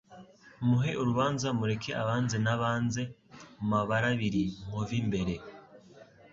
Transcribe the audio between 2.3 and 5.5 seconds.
Nabanze “Mabarabiri* Nkovimbere